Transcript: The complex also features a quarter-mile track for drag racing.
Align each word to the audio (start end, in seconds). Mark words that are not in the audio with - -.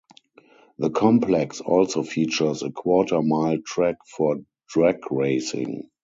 The 0.79 0.89
complex 0.89 1.61
also 1.61 2.01
features 2.01 2.63
a 2.63 2.71
quarter-mile 2.71 3.59
track 3.63 3.97
for 4.07 4.37
drag 4.67 4.97
racing. 5.11 5.91